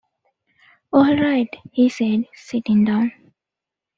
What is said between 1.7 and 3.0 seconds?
he said, sitting